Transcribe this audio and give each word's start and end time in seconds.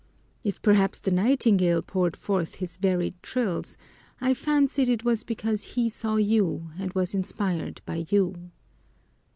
If 0.43 0.59
perhaps 0.63 0.99
the 0.99 1.11
nightingale 1.11 1.83
poured 1.83 2.17
forth 2.17 2.55
his 2.55 2.77
varied 2.77 3.13
trills, 3.21 3.77
I 4.19 4.33
fancied 4.33 4.89
it 4.89 5.03
was 5.03 5.23
because 5.23 5.75
he 5.77 5.89
saw 5.89 6.15
you 6.15 6.71
and 6.79 6.91
was 6.93 7.13
inspired 7.13 7.81
by 7.85 8.07
you. 8.09 8.49